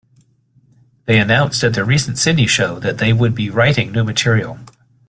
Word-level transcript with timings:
They 1.05 1.19
announced 1.19 1.63
at 1.63 1.75
their 1.75 1.85
recent 1.85 2.17
Sydney 2.17 2.47
show 2.47 2.79
that 2.79 2.97
they 2.97 3.13
would 3.13 3.35
be 3.35 3.51
writing 3.51 3.91
new 3.91 4.03
material. 4.03 4.57